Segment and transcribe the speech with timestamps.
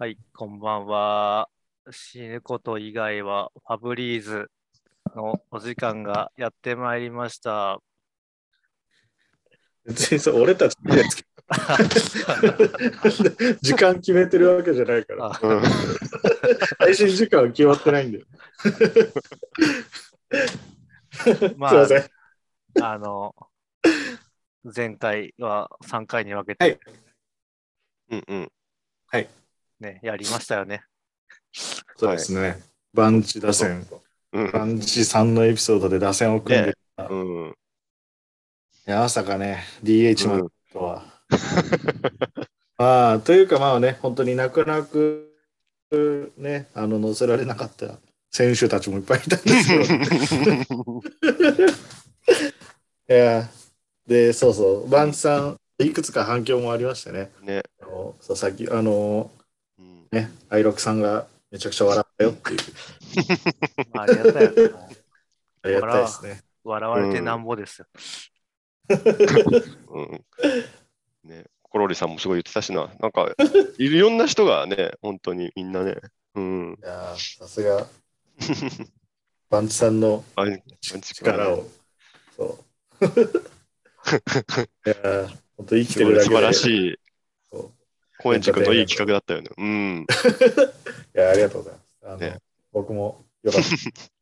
[0.00, 1.50] はい、こんばんは。
[1.90, 4.50] 死ぬこと以外はファブリーズ
[5.14, 7.80] のお時間がやってまいりました。
[9.84, 11.24] 別にそう俺たちいいですけ
[12.48, 15.32] ど時間決めてるわけじゃないから。
[16.78, 18.24] 配信時間は決まってないんだよ。
[21.58, 22.02] ますいません。
[22.80, 23.34] あ、あの、
[24.64, 26.80] 前回は3回に分けて、
[28.08, 28.52] うんうん。
[29.80, 30.84] ね、やりましたよね。
[31.96, 32.60] そうですね。
[32.92, 33.86] バンチ打線。
[34.32, 37.48] うんバンチさんのエピソードで打線を組んで、うん。
[38.86, 41.04] いやまさかね、DH までとは。
[42.78, 45.30] まあ、というかまあね、本当に泣く泣く
[46.36, 47.98] ね、あの、乗せられなかった
[48.30, 49.78] 選手たちもいっぱいいたんですけ
[50.72, 51.02] ど。
[53.10, 53.48] いや、
[54.06, 57.32] で、そうそう、バンチさん、いくつか反響もありましてね。
[57.42, 57.62] ね。
[58.20, 59.39] さっき、あの、うん
[60.12, 62.58] ね、アイロックさんがめちゃくちゃ笑ったよっていう、
[63.94, 64.56] まあ、ありがたいよね。
[65.62, 66.42] ありがたいですね。
[66.64, 67.86] 笑われてなんぼですよ。
[69.88, 70.24] うん。
[71.24, 71.44] ね。
[71.62, 72.90] コロリさんもすごい言ってたしな。
[72.98, 73.34] なんか、
[73.78, 75.96] いろんな人がね、本当にみんなね。
[76.34, 76.78] うん。
[76.80, 77.86] いやーさすが、
[79.48, 80.24] バンチさんの
[81.14, 81.68] 力を。
[82.36, 82.58] そ
[83.00, 83.04] う。
[83.06, 83.08] い
[84.84, 86.34] やー本当生きてるだけで。
[86.34, 86.98] 素晴らしい。
[88.22, 89.50] 高円寺君のいい企画だったよね。
[89.56, 90.06] うん。
[91.16, 92.06] いや、ありがとうございます。
[92.06, 92.38] あのね
[92.72, 93.68] 僕もよかった。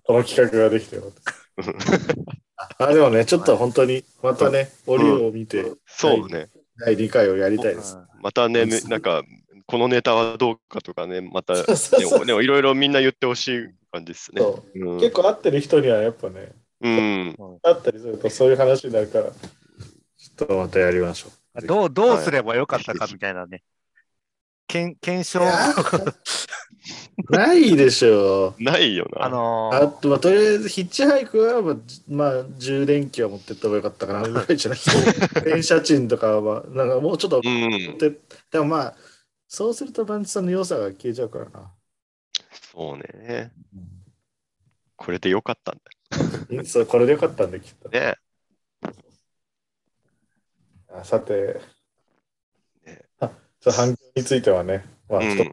[0.05, 1.13] この企画ができてよかっ
[2.77, 2.87] た。
[2.89, 6.49] あ、でもね、ちょっと本当に、またね、折を見て、そうね。
[6.79, 7.97] 第2回をやりたいです。
[7.97, 9.23] うんまたね、めなんか、
[9.67, 14.43] このネタはどうかとかね、また、でもいろいろみんな言ってほしい感じですね。
[14.99, 17.37] 結構合ってる人にはやっぱね、うん。
[17.63, 21.67] 会ったりするとそういう話になるから、ちょっとまたやりましょう。
[21.67, 23.63] どうどうすればよかったかみたいなね。
[24.69, 25.41] 検検証、
[27.31, 28.63] ないでしょう。
[28.63, 29.25] ないよな。
[29.25, 34.81] あのあと、まあ、とりあえずヒッチハイクは、まあ、じまあ、充電器は持ってった方がよかったかなぐらいじゃない
[35.45, 37.99] 電車賃とかは、なんかもうちょっと、うん。
[37.99, 38.95] でもまあ、
[39.49, 41.73] そうするとバンチさんの良さが消えちゃうからな。
[42.73, 43.53] そうね。
[44.97, 45.81] これでよかったん
[46.51, 47.89] うんそうこれでよかったんで、きっと。
[47.89, 48.17] だね。
[50.91, 51.61] あさて、
[53.73, 55.53] 反響についてはね、まあ、ちょっと、うん。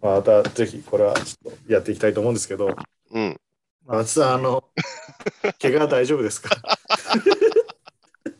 [0.00, 2.76] まあ、またぜひこれはちょっとやっていきたいと思うんですけど、
[3.10, 3.40] うん。
[3.84, 4.64] バンチさん、あの、
[5.60, 6.56] 怪我は大丈夫ですか？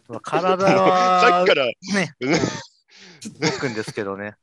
[0.08, 1.74] ま あ体さっはきから、ね、
[3.40, 4.34] 動くんですけどね。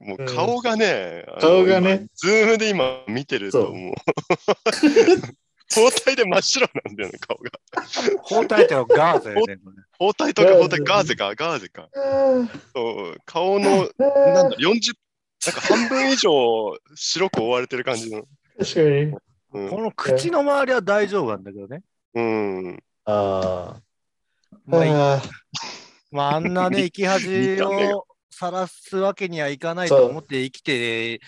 [0.00, 3.74] もう顔がね、あの顔がね、今ズームで今見てると、そう。
[3.76, 3.94] もう、
[5.74, 7.50] 包帯で真っ白なんだよね、顔が。
[8.22, 9.58] 包帯ってのはガーゼね。
[9.98, 11.88] 包帯とか包帯、ガーゼか、ガーゼか。
[12.74, 14.94] そう顔の、なんだ、40、
[15.46, 16.30] なんか半分以上
[16.94, 18.24] 白く覆われてる感じの。
[18.58, 18.86] 確かに。
[19.54, 21.82] うんこの口の周りは大丈夫なんだけどね。
[22.14, 22.82] うん。
[23.04, 23.76] あ
[24.64, 25.22] まあいあ。
[26.10, 31.20] まあ、あんなね、生き恥を晒すわけにはいかないと思って生きて、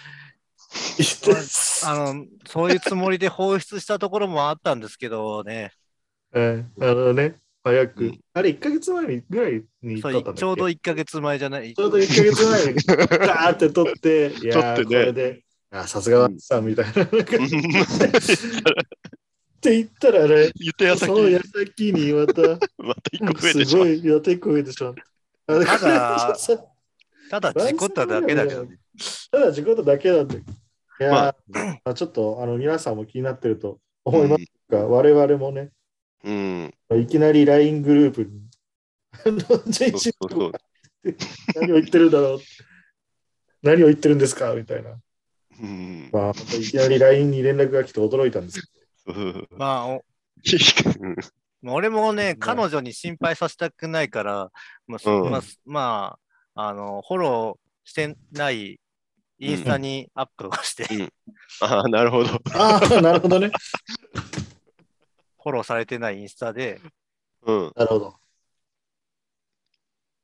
[1.85, 5.73] あの、そういうつもりで放出したところもあったんですけどね、
[6.33, 10.13] うん、あのね、早く、うんあれ、1ヶ月前にぐらいにちょう
[10.57, 11.81] ど1ヶ月前じゃないち。
[11.81, 12.75] ょうど1ヶ月前に、
[13.27, 16.91] ガーって撮って、いやねこれで、あさすがさんみたいな。
[17.05, 17.07] っ
[19.65, 22.43] て言ったらね、言った矢先その矢先にまた、
[22.79, 23.65] また一個増えてしまう。
[23.65, 24.95] すごい、やってこ増えてしまう。
[25.47, 26.09] あただ
[27.31, 28.79] ただ事故っただけだけどね。
[29.31, 30.53] ただ、事故っただけなんだけど。
[31.01, 35.71] いやー、ままあ、ちょっと、あの、皆さんも気になってると思いますが、我々もね、
[36.25, 36.75] うん。
[37.01, 38.41] いきなり LINE グループに。
[41.55, 42.39] 何を言ってるんだろう。
[43.63, 44.97] 何を言ってるんですかみたいな。
[45.61, 46.11] うん。
[46.13, 48.69] まあ、いきなり LINE に連絡が来て驚いたんですけ
[49.07, 50.01] うんまあ、
[51.67, 54.51] 俺もね、ね彼女に心配させたくないから、
[54.87, 56.19] まあ、うんまあ、ま
[56.55, 58.81] あ、あの、フォローしてない
[59.39, 61.13] インスタにアップをして、うん
[61.61, 62.33] ああ、なるほど。
[62.33, 62.41] ど。
[62.55, 63.51] ああ、なるほどね。
[65.43, 66.81] フォローされてないインスタで、
[67.47, 67.73] うん。
[67.77, 68.15] なるほど。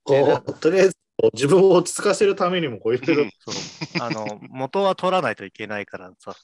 [0.02, 0.96] こう、とりあえず、
[1.34, 3.52] 自分を落ち着かせるためにも、こういろいろ、そ
[4.00, 6.34] う、あの、元は取らないといけないからさ、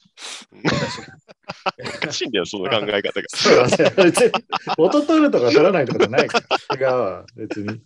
[2.02, 3.26] おかしいんだよ、その考え方が。
[4.76, 6.76] 元取るとか取らないとかじゃないから。
[6.76, 7.80] 違うわ、別に。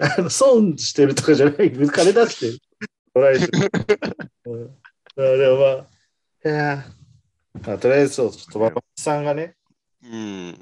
[0.00, 2.67] あの損してるとかじゃない、金出して
[3.14, 3.70] 取られてる。
[4.46, 4.56] う。
[4.56, 4.78] ん、
[5.16, 6.98] あでもまあ、いやー。
[7.66, 9.56] まあ、とりあえずちょっとバンチさんがね、
[10.02, 10.58] うん。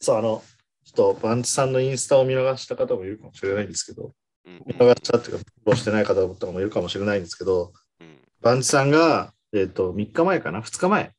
[0.00, 0.42] そう、あの、
[0.84, 4.12] ちょっとバンチさんのインスタを見逃した方もいるかもしれないんですけど、
[4.44, 4.62] うん。
[4.66, 11.14] 見逃したっていうか、フォローしてない方とかもいるかもしれないんですけど、うんバンチさんが、えっ、と、3日前かな ?2 日前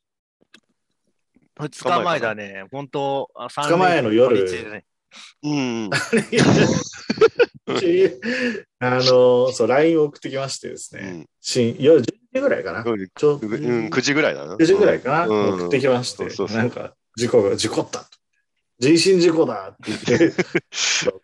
[1.55, 2.65] 2日前だね。
[2.71, 4.47] 本当、あ二日前の夜。
[4.47, 4.83] 3
[5.43, 5.89] うん。
[8.79, 11.25] あの、そう、LINE を送ってきましてですね、うん。
[11.41, 14.55] 深夜10時ぐらいかな、うんちょうん、9時ぐらいだな。
[14.55, 15.53] 9時ぐらいかな、うん。
[15.55, 17.99] 送ってきまして、そうなんか、事故が、事故った。
[17.99, 18.05] と。
[18.77, 20.43] 人身事故だって言って、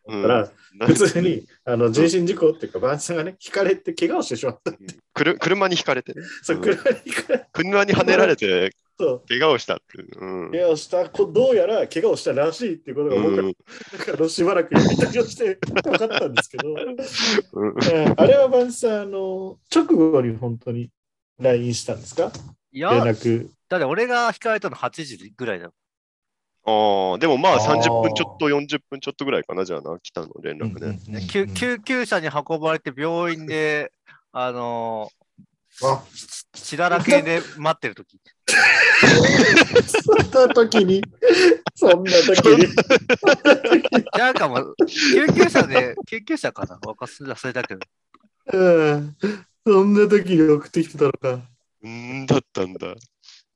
[0.08, 0.50] ら、
[0.80, 4.72] な普通に、あの、人身事故っていうか、バンチさんがね、ひかれて怪我をしてしまった。
[5.14, 6.14] くる車にひかれて。
[6.14, 6.22] ね。
[6.44, 6.62] そう、うん。
[6.62, 8.72] 車にひかれ車にはねられて、
[9.02, 10.08] そう、怪我をしたっていう。
[10.20, 10.52] うん。
[10.52, 13.56] 怪我をした、こどうやら怪我をしたらしいっていうことが僕は、うん。
[14.14, 17.70] あのしばらく読み取りをして分かったんですけど、うん。
[17.70, 20.90] うんあれはバンチさん、あの、直後に本当に
[21.40, 22.32] LINE したんですか？
[22.72, 23.50] いや、連絡。
[23.70, 25.74] だって俺が控えたの8時ぐらいだよ。
[26.64, 27.82] ああ、でもまああー。
[27.82, 31.00] 30分ちょっと40分ちょっとぐらいかな、じゃあな、来たの連絡ね。
[31.28, 33.92] 救救急車に運ばれて病院で、
[34.32, 35.10] あの
[36.54, 38.20] 血だらけで待ってる時
[40.04, 41.02] そんな時に、
[41.76, 42.68] そんな時に？
[44.18, 46.80] なんかもう、救急車で、救急車かな？
[46.88, 47.82] わかす忘れたけど。
[48.54, 49.18] うん
[49.66, 51.34] そんな時に送ってきてたのか。
[51.84, 51.90] うー
[52.24, 52.88] んだったんだ。
[52.88, 52.96] よ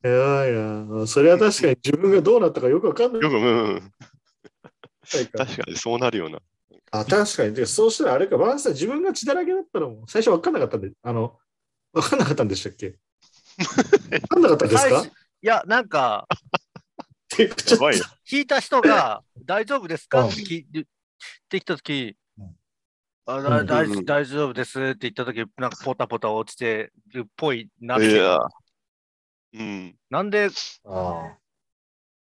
[0.02, 1.06] やばいな。
[1.06, 5.44] それは確かに自分がどうなったかよくわかんないく、うん、か。
[5.44, 6.38] 確かにそうなるような。
[6.92, 7.54] あ、確かに。
[7.54, 11.36] でそうしたらあれか、バンさん自分が血だらけだったのも最初わかんなかったんで、あの、
[11.96, 12.98] わかんなかったんでしたっけ？
[14.12, 15.04] わかんなかったんですか？
[15.04, 15.10] い
[15.40, 16.28] や、なんか。
[18.30, 20.24] 引いた人が大丈夫ですか？
[20.24, 20.28] うん。
[20.28, 20.86] って聞い
[21.48, 22.56] てきたときうん、
[23.26, 23.98] あ大うん。
[23.98, 24.04] うん。
[24.04, 28.10] 大丈夫ですって言ったとき、なんかポタポタ落ちてるっぽいなって。
[28.10, 28.38] いや、
[29.54, 29.96] うん。
[30.10, 30.50] なんで
[30.84, 31.36] あ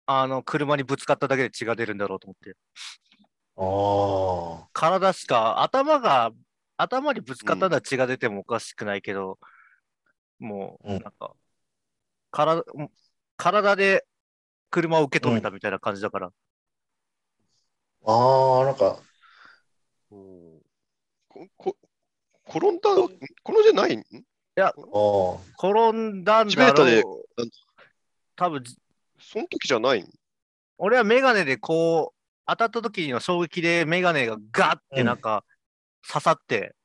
[0.05, 2.55] あの車にぶつかっただけで血が出るんだろうと思って。
[3.57, 4.63] あ。
[4.63, 6.31] あ体しか、頭が、
[6.81, 9.37] 頭にぶつかったら血が出てもおかしくないけど、
[10.39, 11.01] もう、うん。
[11.01, 11.33] なんか、
[12.31, 12.63] 体、
[13.35, 14.05] 体で
[14.69, 16.27] 車を受け止めたみたいな感じだから、
[18.05, 18.11] あ。
[18.11, 18.97] ああ、なんか、
[20.09, 20.61] こ
[21.57, 21.77] こ
[22.47, 23.19] 転んだ、ん転
[23.59, 23.97] んでない？
[23.97, 24.03] ん？
[24.57, 24.71] ああ。
[25.57, 27.43] 転んだんだろう。
[28.37, 28.63] 多分
[29.19, 30.01] その時じゃない？
[30.01, 30.09] ん
[30.77, 35.43] 俺はメガネでこう、当たった時の衝撃でメガネがガッてなんか
[36.07, 36.75] 刺さって、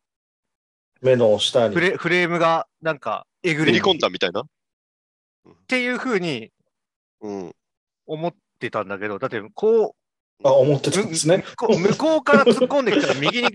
[1.00, 1.81] 目の下にフ。
[1.81, 4.44] レフレームがなんかえぐれるっめり込んだみたいな？
[5.66, 6.50] ていう風に
[7.20, 7.55] うん。
[8.06, 9.96] 思ってたんだけど、だってこ
[10.44, 11.38] あ、思ってたんですね。
[11.38, 13.49] 向こう向こうから突っ込んできたら右に、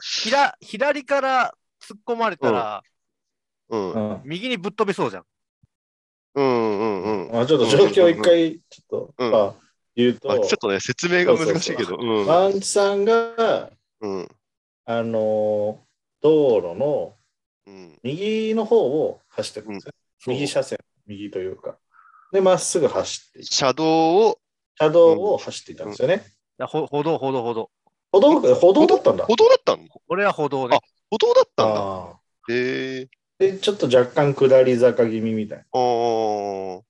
[0.00, 1.52] ひら左から
[1.82, 2.82] 突っ込まれたら、
[3.70, 3.92] うん。
[3.92, 4.20] うんうん。
[4.24, 5.24] 右にぶっ飛びそうじゃん。
[6.36, 6.44] うん
[6.78, 7.40] うんうん。
[7.40, 9.54] あちょっと状況一回、ちょっと、うんまあ、
[9.96, 11.96] 言うまあ、とちょっ、とね、説明が難しいけど。
[12.00, 12.26] うん。
[12.26, 14.28] バンチさんが、うん。
[14.84, 15.92] あのー
[16.22, 17.14] 道路の
[17.66, 17.98] うん。
[18.04, 19.92] 右の方を走ってるんですよ。
[20.20, 21.76] そう右車線、右というか。
[22.32, 24.38] で、まっすぐ走ってい車道を、
[24.78, 26.24] 車道を走っていたんですよね。
[26.58, 27.70] だほ歩道、歩道、歩道。
[28.12, 29.24] 歩道、歩道だったんだ。
[29.24, 29.82] 歩道だったの？
[30.08, 30.80] 俺は歩道であ。
[31.10, 32.20] 歩道だったんだ。
[32.54, 33.08] へえ。
[33.38, 35.64] で、ちょっと若干下り坂気味みたいな。
[35.72, 36.84] 歩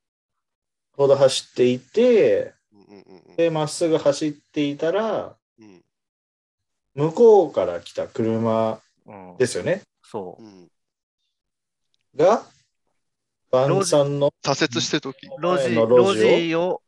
[0.96, 5.82] 道走っていて、うんうんうんで、まっすぐ走っていたら、うん
[6.94, 9.82] 向こうから来た車うん、ですよね。
[10.02, 10.42] そう。
[10.42, 10.46] う。
[10.46, 10.68] ん。
[12.14, 12.44] が、
[13.50, 15.26] バンさんの、左折してる時。
[15.26, 16.28] 路地、前の路地を？
[16.28, 16.82] 路地を、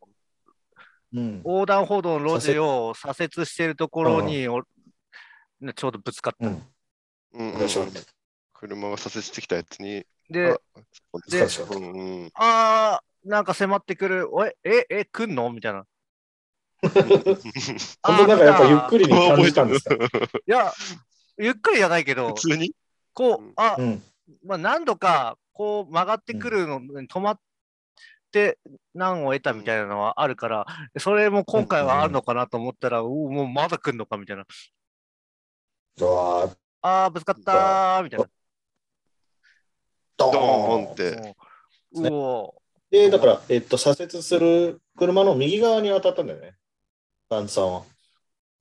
[1.12, 4.62] うん、横断歩道の路地を左折してるところに、お
[5.60, 6.46] ねちょうどぶつかった。
[6.46, 6.62] うん、
[7.32, 7.58] うんうん。
[8.52, 10.04] 車が左折してきたやつに。
[10.30, 10.58] で、あ
[11.28, 12.30] でうんうん。
[12.34, 15.50] あー、なんか迫ってくる、おいえ、え、来んの？
[15.52, 15.84] みたいな。
[16.88, 17.38] 本
[18.02, 19.94] 当なんかやっぱゆっくりに感じたんですか？
[19.96, 19.98] い
[20.46, 20.72] や、
[21.38, 22.74] ゆっくりじゃないけど普、通に
[23.12, 24.02] こう、あ、うん、
[24.44, 27.40] まあ、何度かこう曲がってくるのに止まっ
[28.32, 28.58] て
[28.94, 30.66] 難を得たみたいなのはあるから、
[30.98, 34.44] それも今回はあるのかなと思ったら、おお、もうまだ来んのかみたいな。
[36.82, 38.26] あー、ぶつかったーみたいな。
[40.16, 41.36] ドドーンーンって。
[41.92, 42.54] うお
[42.90, 46.54] で、だから、えっと、左折する車の右側に当たったんだよね。
[47.28, 47.82] バンさんは。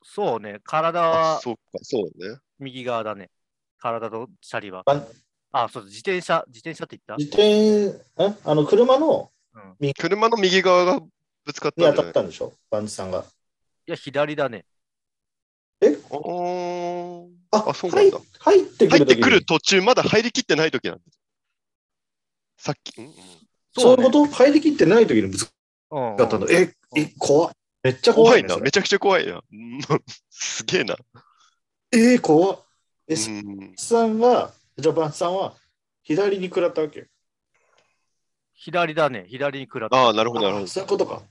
[0.04, 2.38] そうね、体あ、はそうか、そうね。
[2.60, 3.30] 右側だね。
[3.78, 5.08] 体とシャリはバン。
[5.52, 9.94] あ、そう、自転車、自転車って言っ自転、んあの、車のたうん。
[9.94, 11.00] 車の右側が
[11.46, 12.54] ぶつかったに当たったんでしょ？
[12.70, 13.26] バンさんが。
[13.86, 14.66] いや、左だね。
[15.82, 21.20] あーあ、あそうなんだ入入ってくる入ってくる途中、まだ入りきってない時なんです。
[22.58, 22.98] さっき。
[22.98, 23.14] うんうん
[23.76, 24.26] そういうねこと？
[24.28, 25.52] 入りきってない時にぶつ
[25.90, 26.48] うんかったの。
[26.48, 27.56] え、え、怖い。
[27.84, 28.48] めっちゃ怖い、ね。
[28.48, 29.42] 怖いな、めちゃくちゃ怖いな。
[29.52, 29.80] うん
[30.30, 30.96] すげえな。
[31.92, 32.66] えー、怖っ。
[33.08, 33.74] え、うスん。
[33.78, 35.56] さんは、ジャパンさんは
[36.02, 37.08] 左に食らったわけ？
[38.54, 39.98] 左だね、左に食らった。
[39.98, 41.22] ああ、なるほど、なるほあそういうことか。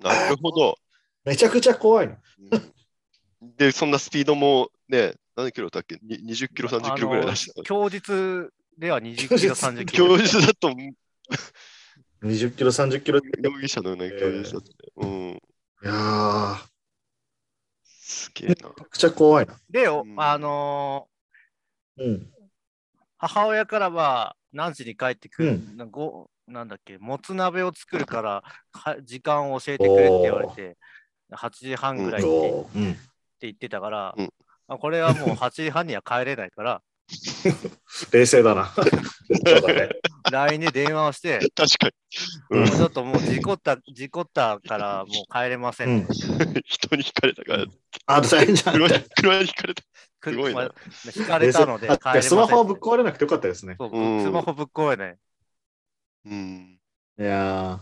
[0.00, 0.08] ど。
[0.08, 0.78] なるほど。
[1.24, 2.16] めちゃくちゃ怖いな。
[3.42, 5.98] で、そんなスピードもね、何キロだっけ？
[6.02, 7.64] に ?20 キロ、30キロぐらい出したあの。
[7.64, 10.08] 供述では20キロ、30キロ。
[10.08, 10.70] 教授だと
[12.22, 13.18] 20キロ、30キロ。
[13.18, 14.72] い容疑者のような教授だとね。
[14.96, 15.06] う
[15.36, 15.42] ん。
[15.84, 16.56] やー、
[17.84, 18.54] すげえな。
[18.54, 19.56] めちゃくちゃ怖いな。
[19.70, 21.08] で、おうんあの
[21.98, 22.04] うん。
[22.14, 22.20] ー
[23.18, 30.76] 母親からは何時に帰ってくる、うんなごなんだっけ、もつ鍋を作るからは時間を教えてくれって言われて、
[31.30, 32.90] 8時半ぐらいってうん。
[32.90, 33.00] って
[33.42, 34.32] 言ってたから、うん
[34.68, 36.82] あこれはもう8時半には帰れないから、
[38.12, 38.66] 冷静だな。
[38.66, 39.90] そうだね。
[40.32, 41.92] LINE で電話をして、確かに。
[42.50, 46.06] うんもうちょっともう事故った、事故ったからもう帰れません、うん
[46.64, 47.64] 人に引かれたから、
[48.06, 48.74] あ、大変じゃん。
[48.74, 49.82] 車に車に引かれた。
[50.22, 50.72] くすごいなまあ
[51.14, 52.22] 引かれたので帰れません。
[52.22, 53.76] スマホはぶっ壊れなくてよかったですね。
[53.78, 53.82] ス
[54.30, 55.18] マホぶっ壊れない。
[56.26, 56.78] うん。
[57.18, 57.80] いや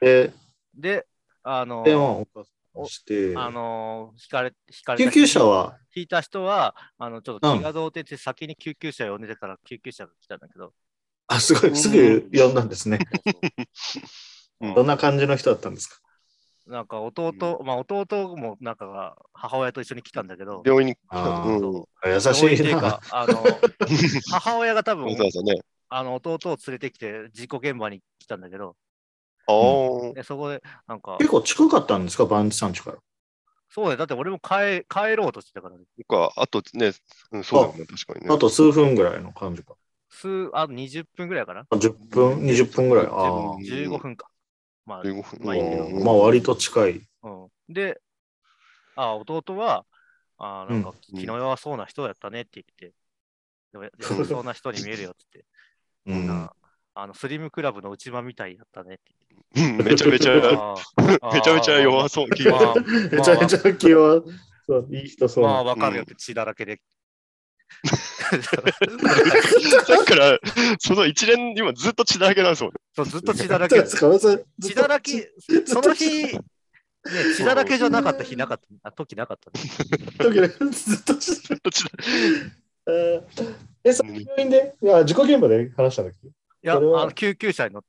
[0.00, 0.32] で、
[0.74, 1.06] で、
[1.42, 10.72] あのー電話をお母さんにして、あのー、引かれ、引かれた救急車は、引いた人は、あの、ちょっとうん気が動転して先に救急車呼んでたから救急車が来たんだけど、
[11.30, 12.98] あ、すごい、すぐ呼んだんですね。
[14.60, 16.00] うんどんな感じの人だったんですか？
[16.66, 17.32] なんか弟、
[17.64, 21.30] まあ弟もなんかが母親と一緒に来たんだけど、病院に来あた。
[21.48, 22.12] ーうん。
[22.12, 23.42] 優しいな病院っていうか。、あの、
[24.30, 25.16] 母親が多分ね。
[25.88, 28.76] あの弟を連れてきて事故現場に来たんだけど、
[29.46, 29.52] あ
[30.10, 30.12] あ。
[30.14, 32.98] でそこでなんか、結構近かったんですか、バンチさんちから。
[33.72, 35.84] そうね、だって俺も帰帰ろうとしてたからね、
[36.36, 36.92] あとね、
[37.32, 38.34] うん、そうだよね、確かにね。
[38.34, 39.74] あと数分ぐらいの感じか。
[40.10, 41.60] 数、あ20分ぐらいかな？
[41.70, 43.06] あ10分、20分ぐらい？
[43.06, 44.28] あうん15分か。
[44.84, 45.44] まあ、15分。
[45.44, 46.04] まあいいけどあ。
[46.04, 47.00] まあ割と近い。
[47.22, 48.00] うん、で、
[48.96, 49.84] あ弟は、
[50.38, 52.92] あなんかうん気の弱そうな人やったねって言って、
[53.72, 55.42] でも 弱そうな人に見えるよって
[56.06, 56.30] 言って、うん。
[56.30, 56.52] あ
[56.92, 59.14] あのスリムクラブの内間みたいやったねって
[59.56, 60.34] うんめちゃめちゃ、
[61.32, 62.74] めちゃめちゃ弱そうな気がまあ、
[63.12, 64.22] めちゃめちゃ気は、
[64.66, 65.70] そういい人そうまあ、な。
[65.70, 66.80] わかるよって血だらけで。
[68.30, 70.38] さっきから、
[70.78, 72.78] その一連、今ずっと血だらけなんですもんね。
[72.94, 73.82] そうずっと血だらけ。
[73.82, 75.32] 血だらけ、
[75.66, 76.40] その日、ね、
[77.36, 79.60] 血だらけじゃなかった日なかった、あ時なかったね。
[80.18, 81.90] 時っずっと血だ
[82.86, 86.32] えーえ、その病院で、いや、事故現場で話したんだっけい
[86.62, 87.88] や、あ救急車に乗って、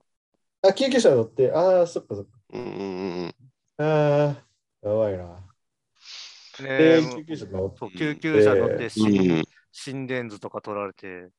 [0.64, 2.32] あ、救急車乗って、ああ、そっかそっか。
[2.54, 3.36] うんうんうん
[3.78, 4.38] あ
[4.84, 5.24] あ、やばいな。
[6.62, 9.44] ねで、救急車乗って、救急車乗って、うん。
[9.72, 11.30] 心心電図とか取られて、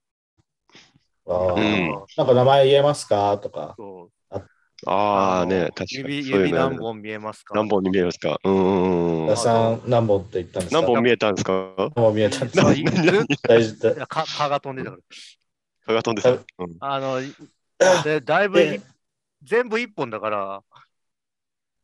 [1.27, 1.55] あー。
[1.55, 2.05] うん。
[2.17, 3.39] なんか名前言えますか？
[3.39, 3.75] とか。
[3.77, 4.12] そう。
[4.85, 6.29] ああね、の確か指に。
[6.29, 6.75] 指のある。
[6.75, 7.55] 何本見えますか？
[7.55, 8.41] 何本に見えますか？
[8.43, 9.37] うんうんうん田。
[9.37, 10.81] さん何本って言ったんですか？
[10.81, 11.75] 何本見えたんですか？
[11.77, 12.62] 何本見えたんです
[13.43, 13.49] か？
[13.49, 14.07] 大事だ。
[14.09, 15.03] 蚊が飛んでたから。
[15.87, 16.31] 蚊が飛んでた。
[16.31, 16.41] うん。
[16.81, 18.83] あの、あでだいぶ
[19.45, 20.62] 全部一本だから、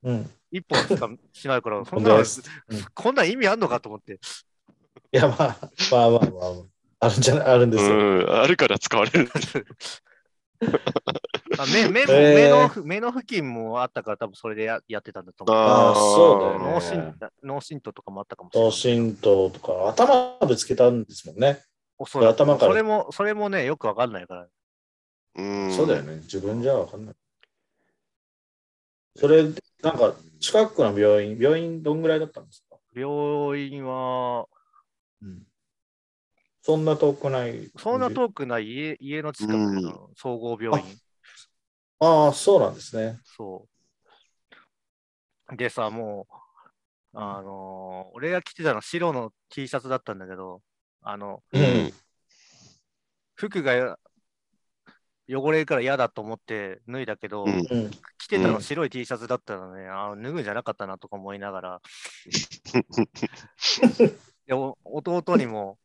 [0.02, 0.30] うん。
[0.50, 4.18] 一本しかしないから、こんなん意味あんのかと思って。
[5.12, 5.58] や、まあ、
[5.90, 6.20] まあまあま
[7.00, 7.90] あ、あるんじゃない、あるんですよ。
[7.96, 9.30] うん、あるから使われる。
[11.58, 15.56] あ目目も、えー目のふ目の付近もあったから、多分それでややってたんだと思う。
[15.56, 18.70] あーそうだよね脳震脳震盪とかもあったかもしれない。
[18.70, 21.62] 頭浸透とか、頭ぶつけたんですもんね。
[21.96, 24.46] おそらく頭からそれも、それもね、よくわかんないから。
[25.36, 25.72] うん。
[25.72, 26.16] そうだよね。
[26.22, 27.14] 自分じゃわかんない。
[29.16, 29.52] それ、なん
[29.98, 32.76] か、近くの病院、病院どんぐらいだったんですか？
[32.94, 34.46] 病院は、
[35.22, 35.42] うん。
[36.62, 37.70] そんな遠くない。
[37.76, 38.66] そんな遠くない？
[38.68, 40.86] 家家の近くの総合病院。
[42.00, 43.18] ああ、そうなんですね。
[43.24, 43.66] そ
[45.52, 45.56] う。
[45.56, 50.62] でさ、もう、あのー俺が着てたの白の T シャツだったんだけど、
[51.02, 51.92] あの、うん。
[53.34, 53.96] 服が
[55.28, 57.90] 汚れるから嫌だと思って脱いだけど、うんうん。
[58.18, 61.80] 着てたうんの白い T シャツだったのね、あ脱ぐんじゃなかったなとか思いながら、
[64.48, 65.78] でお弟にも、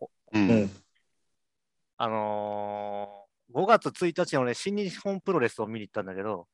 [0.00, 0.38] う。
[0.38, 0.70] うんん。
[1.96, 3.20] あのー
[3.52, 6.46] 5月1日のね、新日本プロレスを見に行ったんだけど、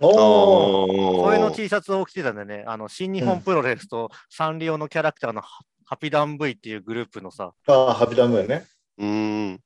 [0.00, 0.84] お
[1.18, 1.22] お。
[1.22, 2.64] これの T シャツを着てたんだよね。
[2.66, 8.66] あの、新日本プロレスとサンリオのキャラクターのハハピダン V っていうグループのさ、ああ、ハピダムやね。
[9.00, 9.60] うん。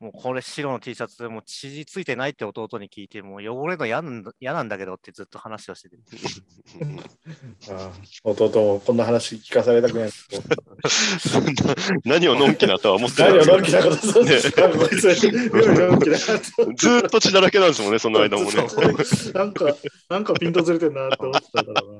[0.00, 5.96] もうこれ白の T シャツ、もう血ついてないって弟に聞いて、もう汚れの嫌なんだ嫌なんだけどってずっと話をしてて。
[7.70, 7.90] ああ
[8.24, 10.10] 弟もこんな話聞かされたくない。
[12.04, 16.22] 何をのんきなとは思ってない何をのんきなことそうねですか、こいつ何をのんきなこ
[16.66, 18.56] とずーっと血だらけなんですもんね、その間もね。
[19.34, 19.76] なんか、
[20.08, 21.90] なんかピントずれてんなって思ってたからな。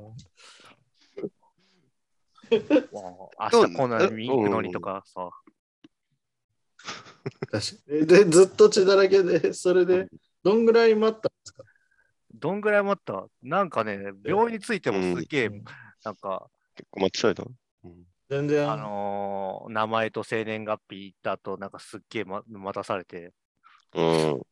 [2.50, 5.30] 明日こんなに行くのにとかさ。
[7.50, 8.06] 確かに。
[8.06, 10.08] で、ずっと血だらけで、それで、
[10.42, 11.64] どんぐらい待ったんですか？
[12.34, 13.26] どんぐらい待った？
[13.42, 15.64] なんかね、病院についてもすっげえ、うん。
[16.04, 17.44] なんか、結構待ってされた。
[17.84, 18.04] うん。
[18.28, 23.32] 全然、あのー名前と生年月日だと、なんかすっげえ、ま、待たされて、
[23.94, 24.42] うん。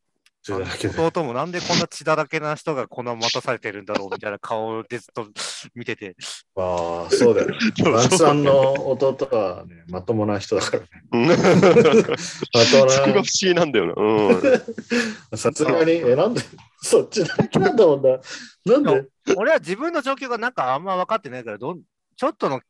[0.47, 5.27] 弟もなんでこんな血だらけな人がこんな待たされてるんだろうみたいな顔でずっと
[5.75, 6.15] 見てて、
[6.55, 7.57] ああ、そうだよね。
[7.83, 10.87] バンさんの弟はね、まともな人だからね。
[11.11, 13.23] う んまともそこが不思な。
[13.41, 13.93] 議なんだよな。
[13.97, 15.37] うん。
[15.37, 16.41] さすがに、え、なんで、
[16.81, 18.19] そっちだけなんだもんな。
[18.65, 19.07] なんで？
[19.35, 21.81] 俺は自分の状況がなんかあんま分かってないから、どん
[22.15, 22.61] ちょっとの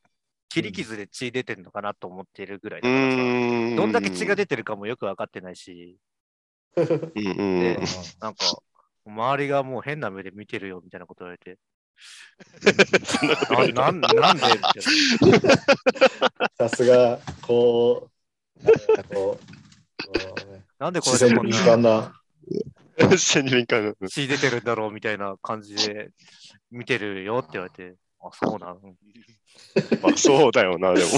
[0.49, 5.97] 切り傷で血出てるのかなと思ってるぐらいだからさ、うんどんだけ血が出てるかもよく分かってないし、
[6.79, 7.79] うんうんで
[8.19, 8.45] なんか、
[9.05, 11.57] 周りがもう変な目で見てるよみたいなこと言われて、
[13.74, 14.41] ななんなんで？
[15.27, 15.41] みたい
[16.57, 18.09] なさすが、こ
[18.62, 20.13] う、なんかこう、こ
[20.48, 22.21] うねなんでこ自然にれでこん敏な感な。
[23.12, 24.07] 自然に敏感な。
[24.07, 26.12] 血出てるんだろうみたいな感じで
[26.71, 28.79] 見てるよって言われて、あ、そうなの。
[30.01, 31.09] まあそうだよな、でも。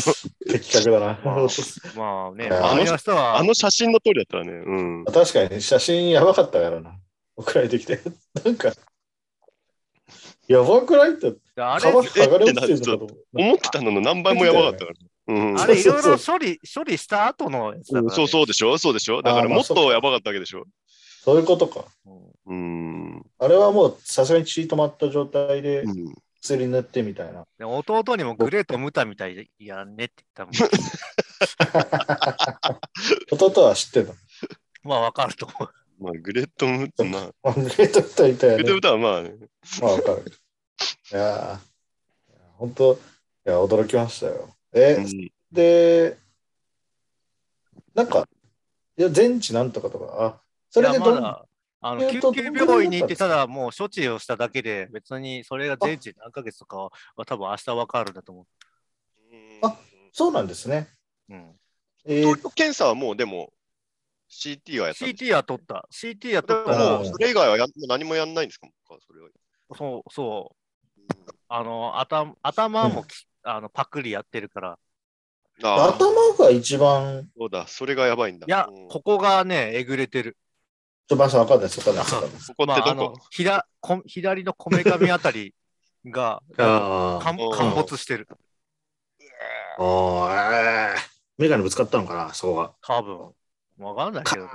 [0.48, 1.20] 的確だな。
[1.24, 1.48] まあ
[1.96, 4.52] まあね、いや周りの人は、あの写真の通りだったらね。
[4.52, 5.06] うん。
[5.06, 6.96] 確かにね、写真やばかったからな。
[7.36, 8.00] 送られてきて。
[8.44, 8.72] なんか、
[10.48, 14.94] やばくないって、あれ、皮剥がれ落ちてるの思ってたのの何倍もやばかったから。
[15.28, 15.60] うん。
[15.60, 18.10] あれいろいろ処理、処理した後のやつだから、ね。
[18.16, 18.78] そうそうでしょ？
[18.78, 19.22] そうでしょ？
[19.22, 20.66] だからもっとやばかったわけでしょ？
[21.24, 21.86] そういうことか。
[22.06, 23.26] うんうん。
[23.40, 27.46] あれはもうさすがに血止まった状態でうん薬塗ってみたいな。
[27.58, 30.66] で弟にもグレートムタみたいでやんねって言った
[33.32, 34.08] 弟は知ってた。
[34.10, 34.18] もん。
[34.84, 35.70] まあわかると思う。
[36.04, 39.06] まあ、グレットムーまあ、 まあグレートみたいだよねグレットム。
[39.06, 39.36] ーはまあね。
[39.82, 40.24] まあわかる。
[41.12, 41.60] いやー、
[42.58, 42.98] 本当い
[43.46, 44.50] や、驚きましたよ。
[44.74, 46.18] え、うんで、
[47.94, 48.28] なんか、
[48.98, 51.46] いや、全治なんとかとか、あ、それでどん
[51.84, 56.92] あの救急病院に行って、ただもう処置をしただけで、別にそれが全治何ヶ月とかは
[57.26, 58.46] 多分明日わかるんだと思
[59.64, 59.76] あ
[60.14, 60.90] そうなんですね。
[61.30, 61.34] う。
[61.34, 61.60] うん、
[62.06, 63.52] えー検査はもうでも
[64.30, 65.88] CT はやった CT は取った。
[65.92, 68.68] CT は取ったもうそれ以外はやん何もやんないんですか？
[68.88, 69.30] それは。
[69.76, 70.56] そう、そう。
[71.48, 74.80] あの、頭頭もき、あのパクリやってるから。
[75.62, 78.46] 頭が一番、そうだ、それがやばいんだ。
[78.48, 80.38] いやうん、ここがね、えぐれてる。
[81.12, 82.48] ちょっとまさわかんないです、わかんないです。
[82.56, 85.54] ここっまあ、あてどこ、のひらこ左のこめかみあたり
[86.06, 88.30] があ陥うん陥没してる。
[88.30, 91.00] あ、おーえー、
[91.38, 92.74] メガネぶつかったのかな、そこが。
[92.82, 93.34] 多分。
[93.80, 94.52] わかんないけどね。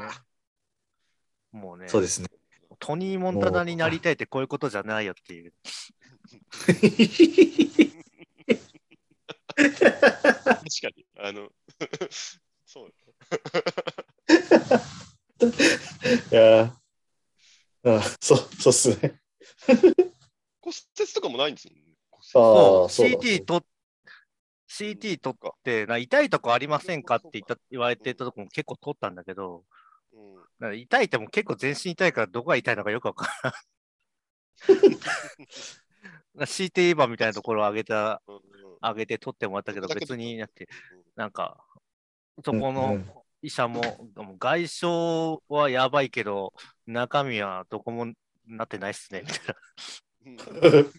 [1.53, 2.29] もうね、そうですね。
[2.79, 5.53] トニー・モンタナになりたいってこういうことじゃないよっていう。
[6.65, 6.77] 確
[10.81, 11.05] かに。
[11.19, 11.51] あの、
[12.65, 12.95] そう。
[16.37, 17.97] いやー。
[17.99, 19.21] あそう、そうっすね。
[20.61, 21.81] 骨折とかもないんですよね。
[22.13, 22.85] あそう。
[22.85, 23.17] あ、そうだ。
[23.17, 23.65] CT と
[24.69, 29.65] CT 取ってな痛いとこありませんかって言った言われてたとこも結構取ったんだけど、
[30.61, 30.79] うん。
[30.79, 33.53] 痛いっても結構全身痛いからどこが痛いのかよくわからん。
[36.47, 38.41] CT 板みたいなところを上げた、うん
[38.83, 40.69] 上げて取ってもらったけど、別になくて、
[41.17, 41.65] なんか、
[42.45, 42.59] そうん。
[42.59, 43.11] うこのん
[43.47, 43.81] 医者も、
[44.41, 44.87] 外傷
[45.49, 46.53] はやばいけど、
[46.85, 48.13] 中身はどこも
[48.45, 49.55] なってないっすね、みたいな。
[50.27, 50.93] う ん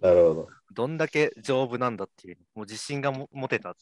[0.00, 0.48] なるほど。
[0.72, 3.76] どんだけ丈夫なんだっていう、もう自信がも持てた。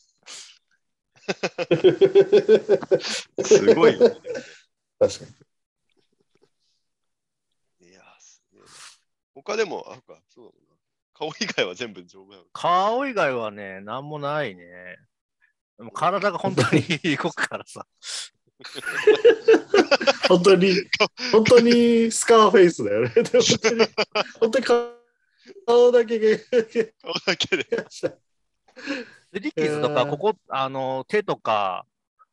[3.44, 3.96] すごい。
[3.96, 4.16] 確か
[7.78, 7.88] に。
[7.88, 8.66] いや、すげえな
[9.32, 10.74] 他でも、あるか、そうだもんな。
[11.14, 12.44] 顔以外は全部丈夫なの。
[12.52, 14.98] 顔以外はね、なんもないね。
[15.80, 16.82] でも体が本当に
[17.16, 17.86] 動くからさ。
[20.28, 20.74] 本当に、
[21.32, 23.08] 本当にスカーフェイスだよね。
[23.14, 23.38] 本当
[23.74, 23.86] に、
[24.40, 24.64] 本当に
[25.66, 26.38] 顔だけが。
[27.00, 27.86] 顔だけで。
[27.88, 28.12] す
[29.32, 31.86] り傷とか、えーここ、あの、手とか、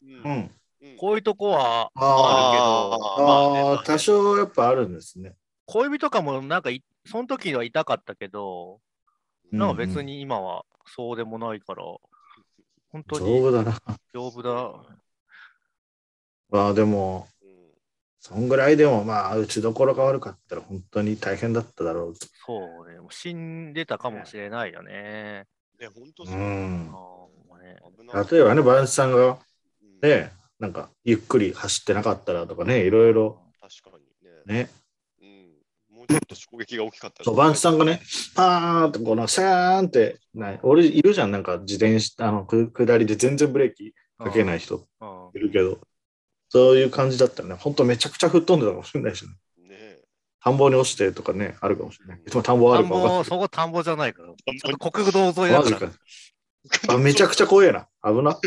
[0.03, 0.21] うんうん。
[0.23, 0.51] うん
[0.97, 5.36] こういうとこはああるけど、ああ、まあね多少やっぱあるんですね。
[5.65, 8.79] 小指とかもなんかい、その時は痛かったけど、
[9.51, 11.83] なんか別うんうんに今はそうでもないから、
[12.97, 13.77] 本当丈に夫だな。
[14.13, 14.97] 丈夫だ。
[16.49, 17.57] まあでも、うん
[18.19, 22.27] そんぐらいでもまあ、打ちどころが悪かったら本当に大変だっただろうと。
[22.45, 25.45] そうね、もう死んでたかもしれないよね。
[25.79, 26.36] ね、本当うそう。
[26.36, 26.91] ん
[28.31, 29.38] 例えばね、バンチさんが
[29.81, 34.03] うんね、なんかゆっくり走ってなかったらとかね、いろいろ確かに
[34.47, 34.63] ね。
[34.63, 34.69] ね、
[36.07, 37.23] ちょっと衝撃が大きかった。
[37.23, 38.01] そう、バンチさんがね、
[38.35, 45.79] パーンってこのシャーンって、ない俺いるじゃん、なんか自転車、あの、く下りで全然ブレーキかけない人うんいるけど、
[46.49, 47.55] そういう感じだったよね。
[47.55, 49.31] ほんとめちゃくちゃ吹っ飛んでたかもしれないしね。
[49.57, 50.03] ねえ。
[50.43, 52.21] 田んぼに落ちてとかね、あるかもしれない。
[52.23, 54.33] でも田んぼあるか分かんぼ、そこ田んぼじゃないから。
[54.91, 55.51] 国道沿い。
[55.51, 55.63] だか。
[55.63, 55.85] マジか
[56.87, 57.87] らあめちゃくちゃ怖えな。
[58.03, 58.39] 危な。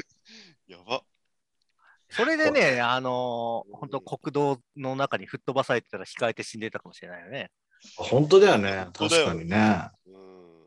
[2.10, 7.50] それでね、あのー、本当国道の中に吹っ飛ばされてたら控えて死んでたかもしれないよね。
[7.96, 8.88] 本当だよね。
[8.92, 9.88] 確かにね。
[10.06, 10.66] うん。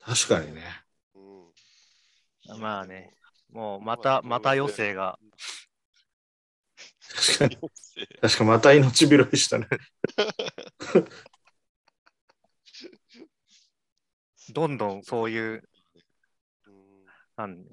[0.00, 0.62] 確かにね。
[1.14, 2.60] うん。
[2.60, 3.10] まあね。
[3.52, 5.18] もうまた、また余生が。
[7.14, 7.58] 確かに。
[8.22, 9.66] 確かまた命拾いしたね。
[14.52, 15.62] どんどんそういう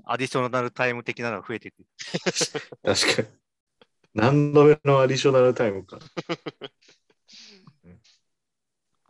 [0.06, 1.78] アディショナルタイム的なのが増えていく。
[2.84, 3.28] 確かに。
[4.14, 6.00] 何度目のアディショナルタイムか。
[7.86, 8.00] うん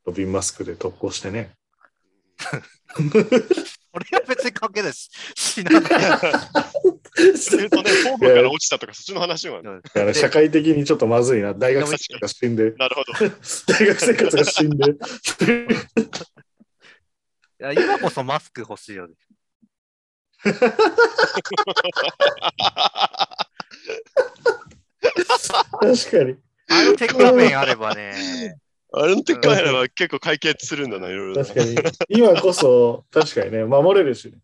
[0.10, 1.56] ロビンマスクで特攻してね。
[3.94, 5.92] 俺は別に関係ないし、死なない。
[7.38, 9.62] それとね、ホームから落ちたとか、そっちの話は。
[9.62, 11.54] だから社会的にちょっとまずいな。
[11.54, 13.14] 大学生活が死んで、なるほど。
[13.68, 14.92] 大学生活が死んで。
[17.62, 19.14] いや今こそマスク欲しいよね。
[20.44, 20.60] 確
[26.12, 26.36] かに。
[26.72, 28.14] あの鉄仮面あればね。
[28.92, 31.46] あれの時かられば結構解決するんだな、いろいろ。
[31.46, 31.76] 確かに。
[32.10, 34.40] 今こそ、確かにね、守れるしね。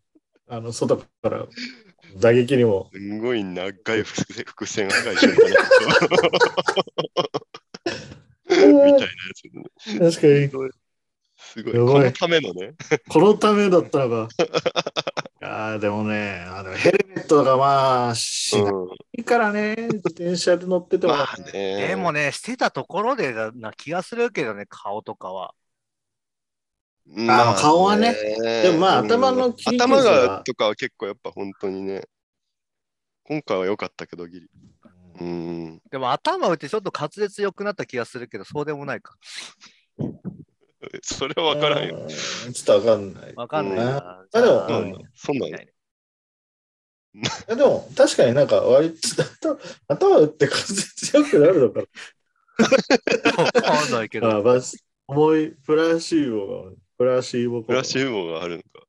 [0.48, 1.46] あの、外から
[2.18, 2.90] 打撃にも。
[2.92, 5.50] すごい長い伏線伏線が一緒にかね
[8.48, 9.06] みたいなや
[10.10, 10.18] つ。
[10.18, 10.48] 確かに。
[11.38, 11.74] すごい。
[11.74, 12.74] このためのね。
[13.08, 14.34] このためだったのか。
[15.56, 18.88] いやーでもね、あのヘルメットがまあ、しなうん
[19.18, 21.14] いからね、自転車で乗ってても。
[21.14, 21.88] まあね。
[21.88, 25.54] でもね、してたところでなな気がするけどね、顔とかは。
[27.06, 28.12] まあ顔はね
[28.62, 32.04] でもまあうん頭の切り傷頭はがとかは結構やっぱ本当にね。
[33.24, 34.50] 今回は良かったけど、ギリ。
[35.20, 35.80] うん。
[35.90, 39.14] でも頭打ってちょっと滑舌良くなった気がするけど、そうでもないか。
[41.02, 42.02] それは分からんよ。
[42.02, 42.08] うん
[42.52, 43.34] ちょっとわかんない。
[43.34, 44.26] わかんないな。
[44.32, 45.56] あでもうんそんなの
[47.46, 48.94] でも、確かになんか割
[49.40, 51.82] と 頭打って滑舌良くなるのか
[53.38, 54.42] なわかんないけど。
[54.42, 58.86] バス重いプラシーボが、プラシーボフラッシュモがあるのか。